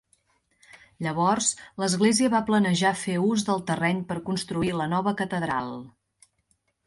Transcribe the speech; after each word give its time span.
Llavors, 1.07 1.49
l'església 1.83 2.31
va 2.35 2.41
planejar 2.47 2.93
fer 3.01 3.17
ús 3.27 3.45
del 3.49 3.61
terreny 3.69 4.01
per 4.13 4.17
construir 4.31 4.75
la 4.79 4.87
nova 4.95 5.13
catedral. 5.23 5.71